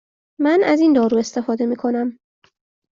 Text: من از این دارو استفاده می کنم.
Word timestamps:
من 0.39 0.61
از 0.65 0.79
این 0.79 0.93
دارو 0.93 1.17
استفاده 1.17 1.65
می 1.65 1.75
کنم. 1.75 2.17